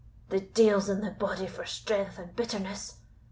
"The 0.29 0.39
deil's 0.41 0.89
in 0.89 1.01
the 1.01 1.11
body 1.11 1.45
for 1.45 1.63
strength 1.67 2.17
and 2.17 2.35
bitterness!" 2.35 2.95